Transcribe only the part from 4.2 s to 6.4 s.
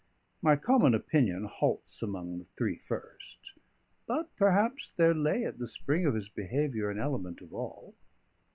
perhaps there lay at the spring of his